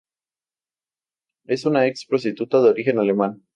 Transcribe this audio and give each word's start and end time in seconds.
Es 1.45 1.65
una 1.65 1.85
ex 1.85 2.07
prostituta 2.07 2.59
de 2.59 2.69
origen 2.71 2.97
alemán. 2.97 3.43